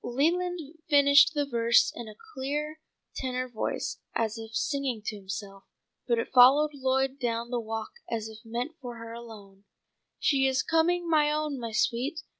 Leland 0.03 0.59
finished 0.89 1.35
the 1.35 1.45
verse 1.45 1.93
in 1.95 2.07
a 2.07 2.15
clear 2.33 2.79
tenor 3.15 3.47
voice 3.47 3.99
as 4.15 4.35
if 4.35 4.55
singing 4.55 5.03
to 5.05 5.15
himself, 5.15 5.65
but 6.07 6.17
it 6.17 6.31
followed 6.33 6.71
Lloyd 6.73 7.19
down 7.19 7.51
the 7.51 7.59
walk 7.59 7.91
as 8.09 8.27
if 8.27 8.39
meant 8.43 8.71
for 8.81 8.95
her 8.95 9.13
alone: 9.13 9.63
"'She 10.17 10.47
is 10.47 10.63
coming, 10.63 11.07
my 11.07 11.31
own, 11.31 11.59
my 11.59 11.71
sweet! 11.71 12.21